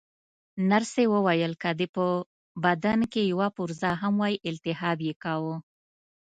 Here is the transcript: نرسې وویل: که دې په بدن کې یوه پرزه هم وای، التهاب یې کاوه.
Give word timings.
نرسې 0.69 1.03
وویل: 1.13 1.51
که 1.61 1.69
دې 1.79 1.87
په 1.95 2.05
بدن 2.65 2.99
کې 3.11 3.21
یوه 3.31 3.47
پرزه 3.57 3.89
هم 4.01 4.13
وای، 4.21 4.35
التهاب 4.49 4.97
یې 5.07 5.13
کاوه. 5.23 5.55